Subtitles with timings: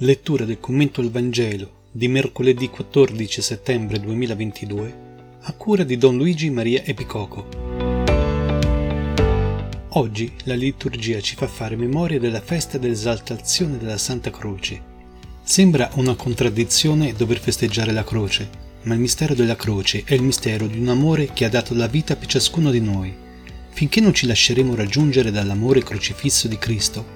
[0.00, 5.04] Lettura del commento al Vangelo di mercoledì 14 settembre 2022
[5.40, 7.46] a cura di Don Luigi Maria Epicoco.
[9.88, 14.82] Oggi la liturgia ci fa fare memoria della festa dell'esaltazione della Santa Croce.
[15.42, 18.50] Sembra una contraddizione dover festeggiare la croce,
[18.82, 21.86] ma il mistero della croce è il mistero di un amore che ha dato la
[21.86, 23.14] vita per ciascuno di noi.
[23.70, 27.15] Finché non ci lasceremo raggiungere dall'amore crocifisso di Cristo,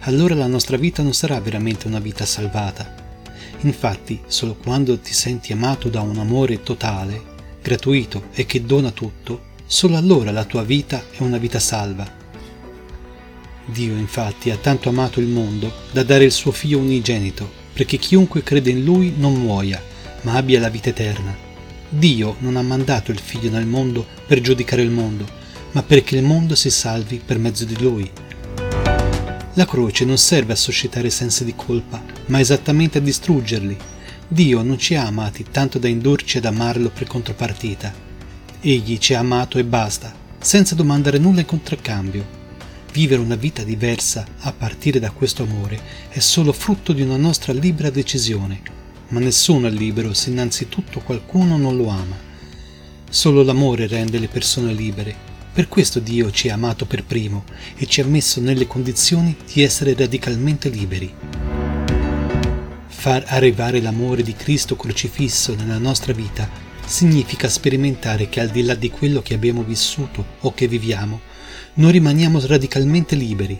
[0.00, 2.94] allora la nostra vita non sarà veramente una vita salvata.
[3.60, 7.22] Infatti, solo quando ti senti amato da un amore totale,
[7.62, 12.18] gratuito e che dona tutto, solo allora la tua vita è una vita salva.
[13.66, 18.42] Dio infatti ha tanto amato il mondo da dare il suo figlio unigenito, perché chiunque
[18.42, 19.80] crede in lui non muoia,
[20.22, 21.36] ma abbia la vita eterna.
[21.88, 25.26] Dio non ha mandato il figlio nel mondo per giudicare il mondo,
[25.72, 28.10] ma perché il mondo si salvi per mezzo di lui.
[29.54, 33.76] La croce non serve a suscitare sensi di colpa, ma esattamente a distruggerli.
[34.28, 37.92] Dio non ci ha amati tanto da indurci ad amarlo per contropartita.
[38.60, 42.38] Egli ci ha amato e basta, senza domandare nulla in contraccambio.
[42.92, 47.52] Vivere una vita diversa a partire da questo amore è solo frutto di una nostra
[47.52, 48.62] libera decisione,
[49.08, 52.16] ma nessuno è libero se innanzitutto qualcuno non lo ama.
[53.10, 57.44] Solo l'amore rende le persone libere per questo Dio ci ha amato per primo
[57.76, 61.12] e ci ha messo nelle condizioni di essere radicalmente liberi.
[62.86, 66.48] Far arrivare l'amore di Cristo crocifisso nella nostra vita
[66.84, 71.20] significa sperimentare che al di là di quello che abbiamo vissuto o che viviamo,
[71.74, 73.58] non rimaniamo radicalmente liberi.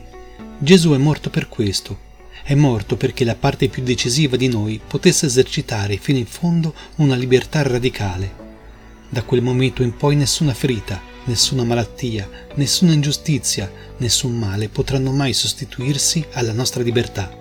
[0.58, 2.08] Gesù è morto per questo.
[2.42, 7.14] È morto perché la parte più decisiva di noi potesse esercitare fino in fondo una
[7.14, 8.48] libertà radicale.
[9.08, 15.32] Da quel momento in poi nessuna ferita, nessuna malattia, nessuna ingiustizia, nessun male potranno mai
[15.32, 17.36] sostituirsi alla nostra libertà.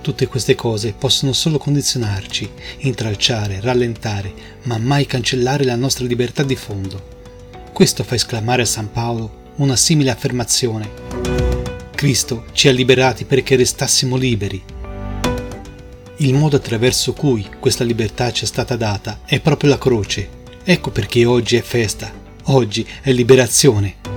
[0.00, 4.32] Tutte queste cose possono solo condizionarci, intralciare, rallentare,
[4.64, 7.10] ma mai cancellare la nostra libertà di fondo.
[7.72, 10.90] Questo fa esclamare a San Paolo una simile affermazione.
[11.94, 14.62] Cristo ci ha liberati perché restassimo liberi.
[16.16, 20.40] Il modo attraverso cui questa libertà ci è stata data è proprio la croce.
[20.64, 22.12] Ecco perché oggi è festa,
[22.46, 24.11] Oggi è liberazione.